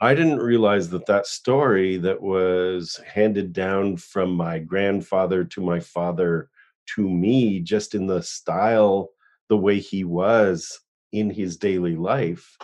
[0.00, 5.80] I didn't realize that that story that was handed down from my grandfather to my
[5.80, 6.50] father
[6.94, 9.08] to me, just in the style,
[9.48, 10.78] the way he was
[11.10, 12.56] in his daily life,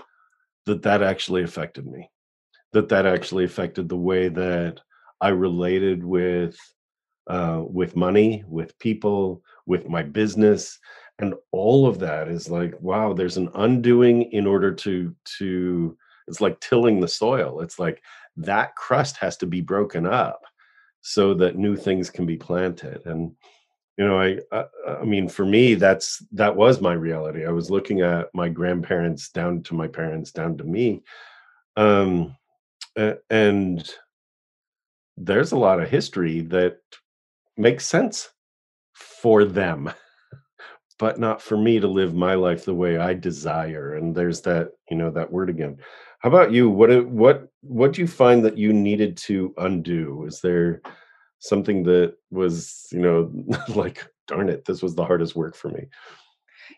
[0.66, 2.08] that that actually affected me
[2.72, 4.80] that that actually affected the way that
[5.20, 6.56] i related with
[7.26, 10.78] uh, with money with people with my business
[11.20, 16.40] and all of that is like wow there's an undoing in order to to it's
[16.40, 17.60] like tilling the soil.
[17.60, 18.02] It's like
[18.37, 20.42] that crust has to be broken up
[21.02, 23.04] so that new things can be planted.
[23.06, 23.32] And
[23.96, 24.64] you know I, I
[25.00, 27.46] i mean for me that's that was my reality.
[27.46, 31.04] I was looking at my grandparents down to my parents down to me
[31.76, 32.34] um
[33.30, 33.88] and
[35.16, 36.78] there's a lot of history that
[37.56, 38.30] makes sense
[38.94, 39.92] for them
[40.98, 43.94] but not for me to live my life the way I desire.
[43.94, 45.78] And there's that, you know, that word again.
[46.20, 46.70] How about you?
[46.70, 50.24] What what what do you find that you needed to undo?
[50.26, 50.80] Is there
[51.40, 53.30] something that was, you know,
[53.74, 55.86] like darn it, this was the hardest work for me?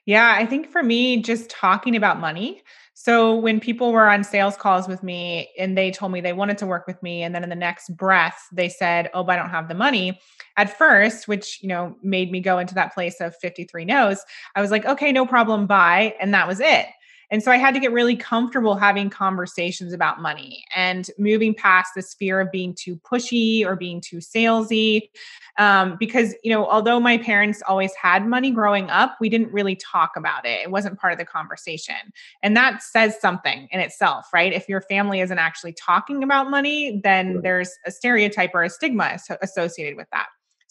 [0.05, 2.63] Yeah, I think for me, just talking about money.
[2.99, 6.57] So when people were on sales calls with me and they told me they wanted
[6.59, 9.43] to work with me, and then in the next breath they said, "Oh, but I
[9.43, 10.19] don't have the money,"
[10.57, 14.63] at first, which, you know, made me go into that place of 53 no's, I
[14.63, 16.15] was like, okay, no problem, bye.
[16.23, 16.87] And that was it.
[17.31, 21.91] And so I had to get really comfortable having conversations about money and moving past
[21.97, 25.11] this fear of being too pushy or being too salesy.
[25.59, 29.77] Um, because, you know, although my parents always had money growing up, we didn't really
[29.77, 30.61] talk about it.
[30.63, 31.97] It wasn't part of the conversation.
[32.43, 34.53] And that says something in itself, right?
[34.53, 39.19] If your family isn't actually talking about money, then there's a stereotype or a stigma
[39.43, 40.27] associated with that.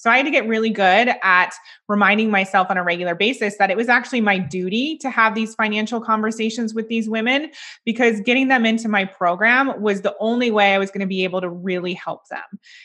[0.05, 1.55] So I had to get really good at
[1.87, 5.55] reminding myself on a regular basis that it was actually my duty to have these
[5.55, 7.49] financial conversations with these women
[7.85, 11.23] because getting them into my program was the only way I was going to be
[11.23, 12.43] able to really help them.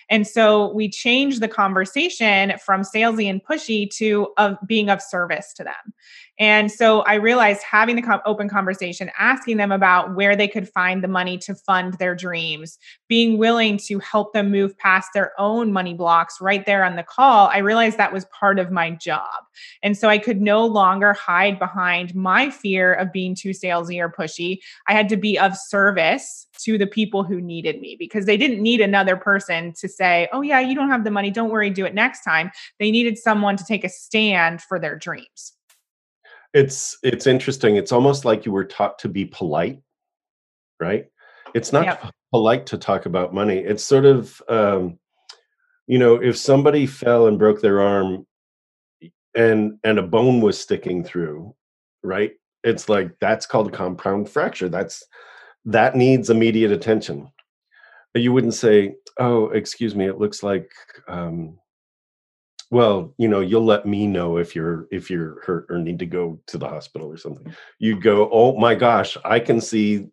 [0.08, 5.52] And so we changed the conversation from salesy and pushy to of being of service
[5.58, 5.92] to them.
[6.40, 11.04] And so I realized having the open conversation, asking them about where they could find
[11.04, 12.78] the money to fund their dreams,
[13.08, 17.02] being willing to help them move past their own money blocks right there on the
[17.10, 19.44] call, I realized that was part of my job.
[19.82, 24.08] And so I could no longer hide behind my fear of being too salesy or
[24.08, 24.58] pushy.
[24.88, 28.62] I had to be of service to the people who needed me because they didn't
[28.62, 31.30] need another person to say, oh, yeah, you don't have the money.
[31.30, 32.50] Don't worry, do it next time.
[32.78, 35.54] They needed someone to take a stand for their dreams.
[36.52, 37.76] It's it's interesting.
[37.76, 39.80] It's almost like you were taught to be polite,
[40.80, 41.06] right?
[41.54, 42.12] It's not yep.
[42.32, 43.58] polite to talk about money.
[43.58, 44.98] It's sort of um,
[45.86, 48.26] you know, if somebody fell and broke their arm
[49.34, 51.54] and and a bone was sticking through,
[52.02, 52.32] right?
[52.64, 54.68] It's like that's called a compound fracture.
[54.68, 55.02] That's
[55.64, 57.30] that needs immediate attention.
[58.14, 60.70] You wouldn't say, "Oh, excuse me, it looks like
[61.08, 61.58] um,
[62.70, 66.06] well you know you'll let me know if you're if you're hurt or need to
[66.06, 70.06] go to the hospital or something You'd go oh my gosh i can see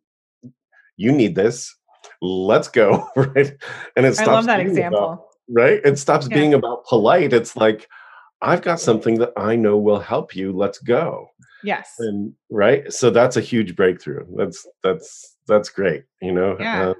[0.97, 1.73] you need this
[2.21, 3.55] let's go right
[3.95, 5.79] and it stops i love that example about, right?
[5.83, 6.37] It stops yeah.
[6.37, 7.87] being about polite it's like
[8.41, 11.29] i've got something that i know will help you let's go.
[11.63, 11.95] Yes.
[11.99, 12.91] And right?
[12.93, 14.25] So that's a huge breakthrough.
[14.35, 16.55] That's that's that's great you know?
[16.59, 16.89] Yeah.
[16.89, 16.93] Uh,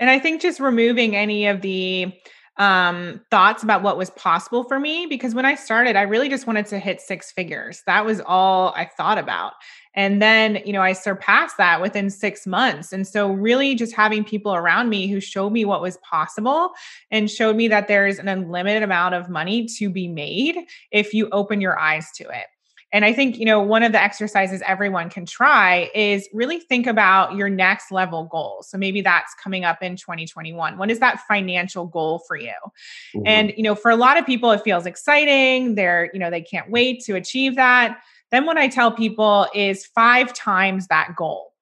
[0.00, 2.12] and i think just removing any of the
[2.56, 6.46] um, thoughts about what was possible for me because when I started, I really just
[6.46, 7.82] wanted to hit six figures.
[7.86, 9.54] That was all I thought about.
[9.96, 12.92] And then, you know, I surpassed that within six months.
[12.92, 16.70] And so, really, just having people around me who showed me what was possible
[17.10, 20.56] and showed me that there's an unlimited amount of money to be made
[20.90, 22.46] if you open your eyes to it.
[22.94, 26.86] And I think, you know, one of the exercises everyone can try is really think
[26.86, 28.62] about your next level goal.
[28.62, 30.78] So maybe that's coming up in 2021.
[30.78, 32.54] What is that financial goal for you?
[33.16, 33.26] Mm-hmm.
[33.26, 35.74] And, you know, for a lot of people, it feels exciting.
[35.74, 37.98] They're, you know, they can't wait to achieve that.
[38.30, 41.53] Then what I tell people is five times that goal.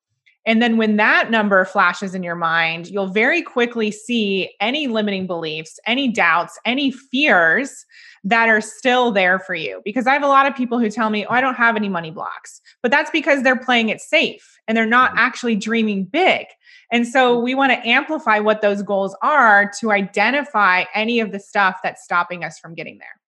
[0.44, 5.26] And then when that number flashes in your mind, you'll very quickly see any limiting
[5.26, 7.87] beliefs, any doubts, any fears
[8.24, 9.81] that are still there for you.
[9.85, 11.88] Because I have a lot of people who tell me, oh, I don't have any
[11.88, 15.18] money blocks, but that's because they're playing it safe and they're not mm-hmm.
[15.18, 16.46] actually dreaming big.
[16.90, 17.44] And so mm-hmm.
[17.44, 22.02] we want to amplify what those goals are to identify any of the stuff that's
[22.02, 23.20] stopping us from getting there.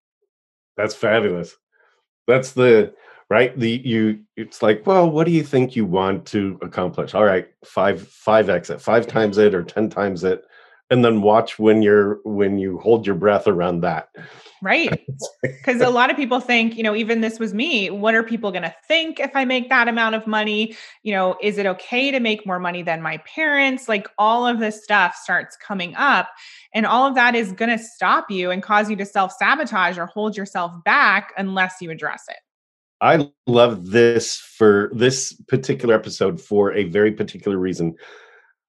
[0.77, 1.57] That's fabulous.
[2.27, 2.93] That's the
[3.35, 3.59] right?
[3.59, 7.15] The you it's like well what do you think you want to accomplish?
[7.15, 10.45] All right five five x it five times it or ten times it
[10.89, 14.11] and then watch when you're when you hold your breath around that.
[14.63, 15.05] Right
[15.43, 18.53] because a lot of people think you know even this was me what are people
[18.53, 20.77] going to think if i make that amount of money?
[21.03, 23.89] You know is it okay to make more money than my parents?
[23.89, 26.29] Like all of this stuff starts coming up
[26.73, 29.99] and all of that is going to stop you and cause you to self sabotage
[29.99, 32.44] or hold yourself back unless you address it
[33.05, 37.97] I love this for this particular episode for a very particular reason.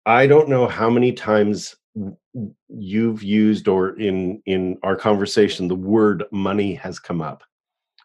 [0.06, 1.76] I don't know how many times
[2.70, 7.44] you've used or in in our conversation the word money has come up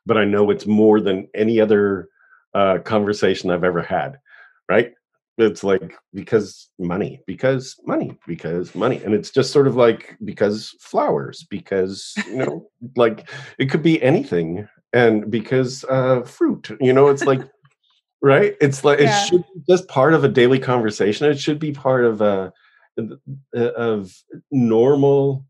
[0.07, 2.09] but i know it's more than any other
[2.55, 4.19] uh, conversation i've ever had
[4.69, 4.95] right
[5.37, 10.75] it's like because money because money because money and it's just sort of like because
[10.81, 12.67] flowers because you know
[12.97, 17.43] like it could be anything and because uh fruit you know it's like
[18.23, 19.23] right it's like yeah.
[19.23, 22.53] it should be just part of a daily conversation it should be part of a
[22.99, 24.17] uh, of
[24.51, 25.45] normal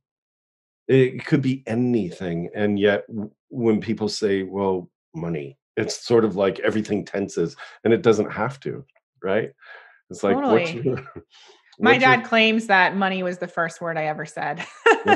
[0.88, 3.04] it could be anything and yet
[3.50, 8.58] when people say well money it's sort of like everything tenses and it doesn't have
[8.58, 8.84] to
[9.22, 9.52] right
[10.10, 10.82] it's like totally.
[11.78, 12.28] My dad your...
[12.28, 14.64] claims that money was the first word I ever said,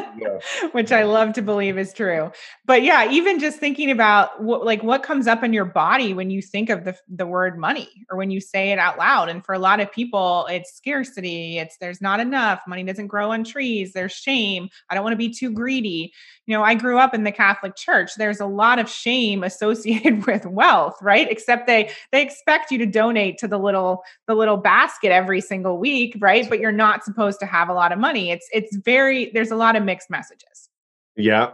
[0.73, 2.33] which I love to believe is true.
[2.67, 6.31] But yeah, even just thinking about what like what comes up in your body when
[6.31, 9.29] you think of the the word money or when you say it out loud.
[9.29, 13.33] And for a lot of people, it's scarcity, it's there's not enough, money doesn't grow
[13.33, 16.13] on trees, there's shame, I don't want to be too greedy.
[16.47, 18.13] You know, I grew up in the Catholic Church.
[18.17, 21.31] There's a lot of shame associated with wealth, right?
[21.31, 25.79] Except they they expect you to donate to the little the little basket every single
[25.79, 26.48] week, right?
[26.49, 28.31] But you're not supposed to have a lot of money.
[28.31, 30.69] It's it's very there's a lot of mixed messages.
[31.17, 31.53] Yeah.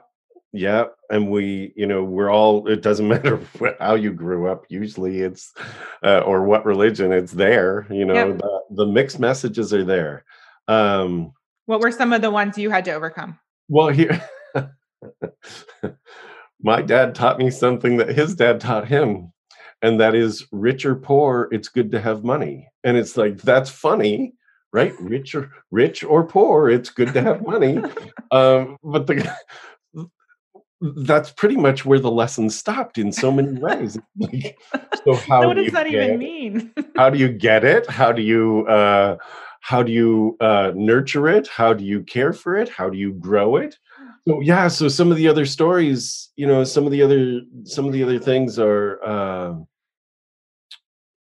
[0.57, 2.69] Yeah, and we, you know, we're all.
[2.69, 3.41] It doesn't matter
[3.81, 4.65] how you grew up.
[4.69, 5.53] Usually, it's
[6.05, 7.11] uh, or what religion.
[7.11, 7.89] It's there.
[7.91, 8.39] You know, yep.
[8.39, 10.25] the, the mixed messages are there.
[10.69, 11.33] Um,
[11.67, 13.37] what were some of the ones you had to overcome?
[13.69, 14.23] Well, here,
[16.63, 19.33] my dad taught me something that his dad taught him,
[19.83, 22.69] and that is, rich or poor, it's good to have money.
[22.85, 24.35] And it's like that's funny,
[24.75, 24.93] right?
[25.01, 27.79] Rich or rich or poor, it's good to have money.
[28.33, 29.33] um, but the
[30.97, 33.97] that's pretty much where the lesson stopped in so many ways.
[34.19, 34.59] Like,
[35.05, 36.73] so how what do does that even mean?
[36.97, 37.89] how do you get it?
[37.89, 39.17] How do you uh,
[39.61, 41.47] how do you uh, nurture it?
[41.47, 42.69] How do you care for it?
[42.69, 43.77] How do you grow it?
[44.27, 47.87] So yeah, so some of the other stories, you know, some of the other some
[47.87, 49.55] of the other things are uh,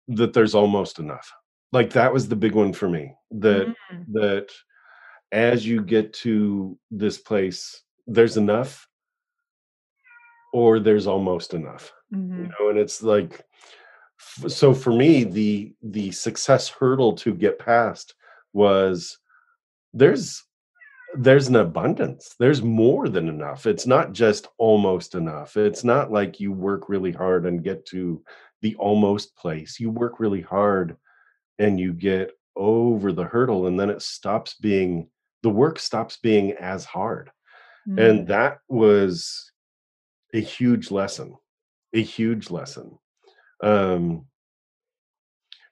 [0.09, 1.31] that there's almost enough
[1.71, 4.05] like that was the big one for me that mm.
[4.13, 4.49] that
[5.31, 8.87] as you get to this place there's enough
[10.53, 12.43] or there's almost enough mm-hmm.
[12.43, 13.43] you know and it's like
[14.47, 18.15] so for me the the success hurdle to get past
[18.53, 19.17] was
[19.93, 20.43] there's
[21.15, 26.39] there's an abundance there's more than enough it's not just almost enough it's not like
[26.39, 28.21] you work really hard and get to
[28.61, 30.95] the almost place you work really hard
[31.59, 35.07] and you get over the hurdle and then it stops being
[35.43, 37.31] the work stops being as hard
[37.87, 37.99] mm-hmm.
[37.99, 39.51] and that was
[40.33, 41.35] a huge lesson
[41.93, 42.97] a huge lesson
[43.63, 44.25] um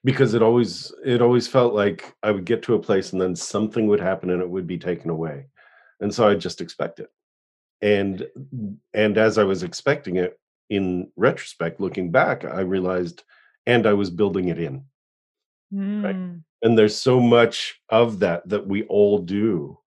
[0.03, 3.35] because it always it always felt like i would get to a place and then
[3.35, 5.47] something would happen and it would be taken away
[5.99, 7.09] and so i just expect it
[7.81, 8.27] and
[8.93, 13.23] and as i was expecting it in retrospect looking back i realized
[13.65, 14.83] and i was building it in
[15.73, 16.03] Mm.
[16.03, 16.41] Right.
[16.61, 19.77] And there's so much of that that we all do.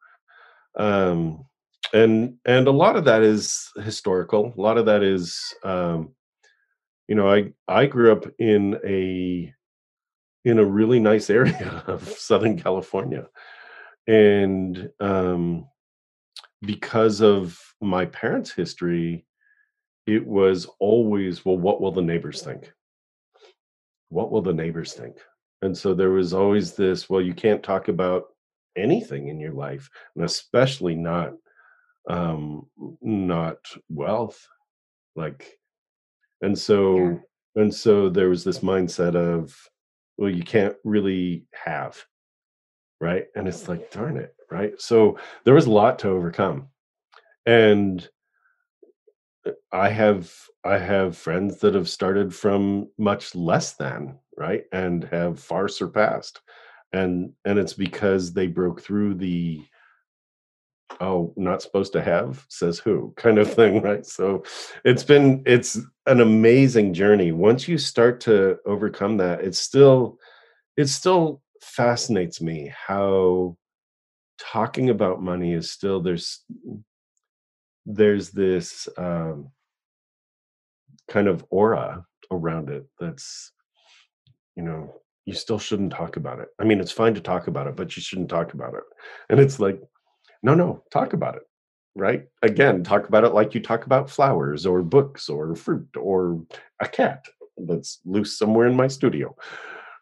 [0.76, 1.44] Um,
[1.92, 4.54] and and a lot of that is historical.
[4.56, 6.14] A lot of that is um,
[7.08, 9.52] you know, I I grew up in a
[10.44, 13.28] in a really nice area of Southern California.
[14.06, 15.66] And um
[16.62, 19.26] because of my parents' history,
[20.06, 22.72] it was always, well, what will the neighbors think?
[24.08, 25.16] What will the neighbors think?
[25.62, 28.24] And so there was always this, well, you can't talk about
[28.76, 31.34] anything in your life, and especially not
[32.10, 32.66] um
[33.00, 33.58] not
[33.88, 34.48] wealth.
[35.14, 35.58] Like
[36.40, 37.14] and so yeah.
[37.62, 39.56] and so there was this mindset of,
[40.18, 42.04] well, you can't really have.
[43.00, 43.26] Right.
[43.34, 44.34] And it's like, darn it.
[44.50, 44.80] Right.
[44.80, 46.68] So there was a lot to overcome.
[47.46, 48.08] And
[49.46, 50.32] uh, I have
[50.64, 56.40] I have friends that have started from much less than right and have far surpassed
[56.92, 59.62] and and it's because they broke through the
[61.00, 64.04] oh not supposed to have says who kind of thing right?
[64.04, 64.44] So
[64.84, 67.32] it's been it's an amazing journey.
[67.32, 70.18] Once you start to overcome that it's still
[70.76, 73.56] it still fascinates me how
[74.38, 76.44] talking about money is still there's
[77.86, 79.50] there's this um,
[81.08, 83.52] kind of aura around it that's
[84.56, 84.94] you know,
[85.24, 86.48] you still shouldn't talk about it.
[86.60, 88.82] I mean, it's fine to talk about it, but you shouldn't talk about it.
[89.30, 89.80] And it's like,
[90.42, 91.42] no, no, talk about it.
[91.94, 92.24] right?
[92.42, 96.42] Again, talk about it like you talk about flowers or books or fruit or
[96.80, 97.26] a cat
[97.56, 99.34] that's loose somewhere in my studio,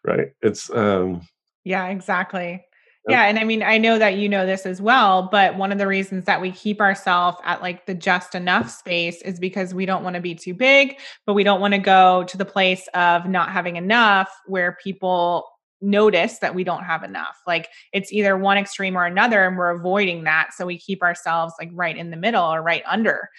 [0.05, 0.29] right?
[0.41, 1.21] It's um
[1.63, 2.65] yeah, exactly.
[3.07, 5.79] Yeah, and I mean, I know that you know this as well, but one of
[5.79, 9.87] the reasons that we keep ourselves at like the just enough space is because we
[9.87, 12.87] don't want to be too big, but we don't want to go to the place
[12.93, 15.47] of not having enough where people
[15.81, 17.41] notice that we don't have enough.
[17.47, 20.51] Like it's either one extreme or another, and we're avoiding that.
[20.55, 23.29] So we keep ourselves like right in the middle or right under.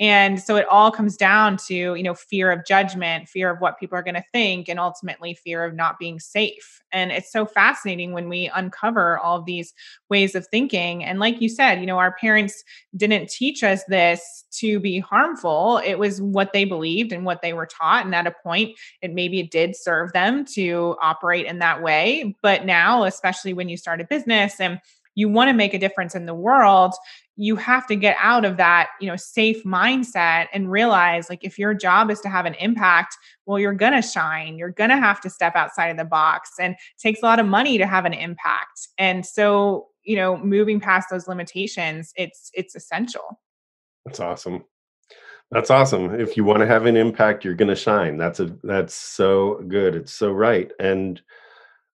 [0.00, 3.78] And so it all comes down to, you know, fear of judgment, fear of what
[3.80, 6.82] people are going to think, and ultimately fear of not being safe.
[6.92, 9.74] And it's so fascinating when we uncover all these
[10.08, 11.04] ways of thinking.
[11.04, 12.62] And like you said, you know, our parents
[12.96, 15.80] didn't teach us this to be harmful.
[15.84, 18.04] It was what they believed and what they were taught.
[18.04, 22.36] And at a point, it maybe it did serve them to operate in that way.
[22.40, 24.80] But now, especially when you start a business and
[25.18, 26.94] you want to make a difference in the world
[27.40, 31.58] you have to get out of that you know safe mindset and realize like if
[31.58, 33.16] your job is to have an impact
[33.46, 36.50] well you're going to shine you're going to have to step outside of the box
[36.60, 38.88] and takes a lot of money to have an impact.
[38.98, 43.40] And so you know moving past those limitations it's it's essential.
[44.04, 44.64] That's awesome.
[45.50, 46.20] That's awesome.
[46.20, 48.18] If you want to have an impact you're going to shine.
[48.18, 49.94] That's a that's so good.
[49.94, 50.70] It's so right.
[50.78, 51.20] And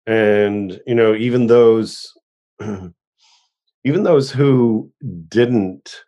[0.07, 2.13] and you know even those
[3.85, 4.91] even those who
[5.29, 6.05] didn't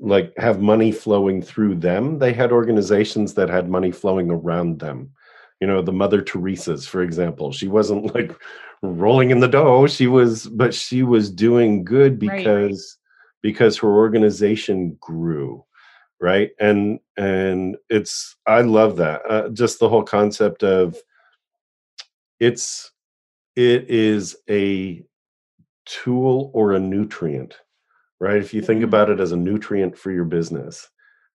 [0.00, 5.10] like have money flowing through them they had organizations that had money flowing around them
[5.60, 8.34] you know the mother teresa's for example she wasn't like
[8.82, 13.42] rolling in the dough she was but she was doing good because right.
[13.42, 15.64] because her organization grew
[16.20, 20.96] right and and it's i love that uh, just the whole concept of
[22.40, 22.90] it's
[23.54, 25.04] it is a
[25.90, 27.56] tool or a nutrient,
[28.20, 28.36] right?
[28.36, 28.88] If you think mm-hmm.
[28.88, 30.88] about it as a nutrient for your business,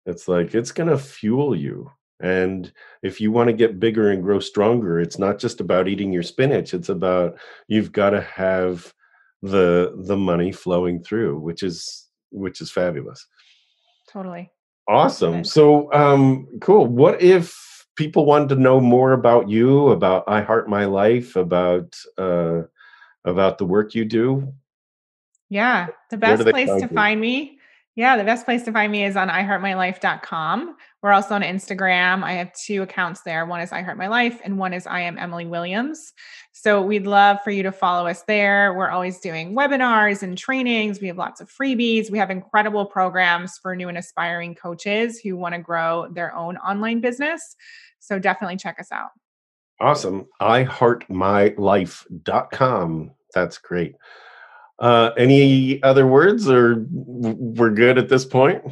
[0.07, 1.91] it's like it's going to fuel you.
[2.21, 2.73] And
[3.03, 6.23] if you want to get bigger and grow stronger, it's not just about eating your
[6.23, 6.73] spinach.
[6.73, 8.93] It's about you've got to have
[9.43, 13.27] the the money flowing through, which is which is fabulous.
[14.09, 14.51] Totally.
[14.89, 15.45] Awesome.
[15.45, 16.87] So um cool.
[16.87, 21.93] What if people wanted to know more about you, about I Heart My Life, about
[22.19, 22.63] uh
[23.25, 24.53] about the work you do?
[25.49, 26.89] Yeah, the best place to you?
[26.89, 27.59] find me.
[27.95, 30.77] Yeah, the best place to find me is on iheartmylife.com.
[31.03, 32.23] We're also on Instagram.
[32.23, 33.45] I have two accounts there.
[33.45, 36.15] One is I Heart My Life and one is I am Emily Williams.
[36.53, 38.73] So we'd love for you to follow us there.
[38.73, 41.01] We're always doing webinars and trainings.
[41.01, 42.11] We have lots of freebies.
[42.11, 46.57] We have incredible programs for new and aspiring coaches who want to grow their own
[46.59, 47.57] online business.
[47.99, 49.11] So definitely check us out.
[49.81, 50.27] Awesome.
[50.41, 53.11] iheartmylife.com.
[53.35, 53.97] That's great.
[54.79, 58.63] Uh, any other words or we're good at this point?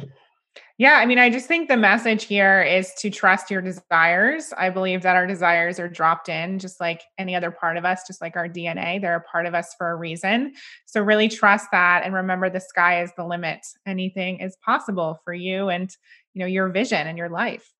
[0.77, 4.51] Yeah, I mean, I just think the message here is to trust your desires.
[4.57, 8.01] I believe that our desires are dropped in just like any other part of us,
[8.07, 8.99] just like our DNA.
[8.99, 10.53] They're a part of us for a reason.
[10.87, 13.59] So really trust that and remember the sky is the limit.
[13.85, 15.95] Anything is possible for you and,
[16.33, 17.71] you know, your vision and your life.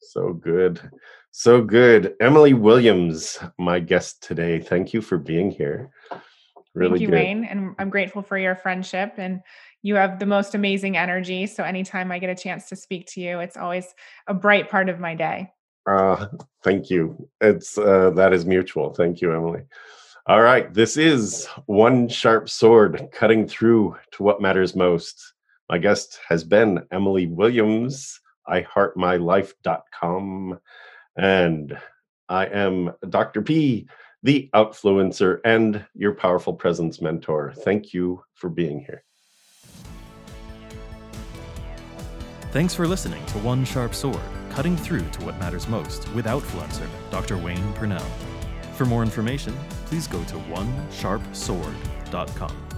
[0.00, 0.80] So good.
[1.30, 2.14] So good.
[2.20, 4.58] Emily Williams, my guest today.
[4.58, 5.90] Thank you for being here.
[6.74, 7.14] Really Thank you, good.
[7.14, 7.44] Wayne.
[7.44, 9.14] And I'm grateful for your friendship.
[9.16, 9.40] And
[9.82, 11.46] you have the most amazing energy.
[11.46, 13.94] So anytime I get a chance to speak to you, it's always
[14.26, 15.52] a bright part of my day.
[15.88, 16.26] Uh,
[16.62, 17.28] thank you.
[17.40, 18.92] It's uh, that is mutual.
[18.94, 19.62] Thank you, Emily.
[20.26, 20.72] All right.
[20.72, 25.34] This is One Sharp Sword cutting through to what matters most.
[25.68, 28.20] My guest has been Emily Williams,
[28.50, 30.60] iheartmylife.com.
[31.16, 31.78] And
[32.28, 33.42] I am Dr.
[33.42, 33.88] P,
[34.22, 37.52] the outfluencer and your powerful presence mentor.
[37.64, 39.04] Thank you for being here.
[42.52, 44.20] Thanks for listening to One Sharp Sword,
[44.50, 47.36] cutting through to what matters most with Outfluencer, Dr.
[47.36, 48.04] Wayne Pernell.
[48.74, 52.69] For more information, please go to onesharpsword.com.